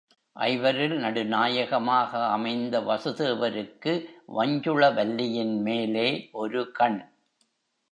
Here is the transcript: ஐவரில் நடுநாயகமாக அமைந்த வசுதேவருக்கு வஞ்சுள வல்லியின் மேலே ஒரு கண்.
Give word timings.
ஐவரில் 0.35 0.95
நடுநாயகமாக 0.97 2.21
அமைந்த 2.27 2.79
வசுதேவருக்கு 2.79 3.93
வஞ்சுள 4.37 4.93
வல்லியின் 4.93 5.55
மேலே 5.61 6.29
ஒரு 6.31 6.71
கண். 6.71 6.99